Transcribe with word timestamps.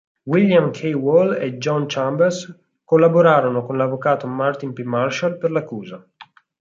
William 0.25 0.71
K. 0.71 0.95
Wall 0.95 1.35
e 1.35 1.59
John 1.59 1.85
Chambers 1.87 2.51
collaborarono 2.83 3.63
con 3.63 3.77
l'avvocato 3.77 4.25
Martin 4.25 4.73
P. 4.73 4.81
Marshall 4.81 5.37
per 5.37 5.51
l'accusa. 5.51 6.03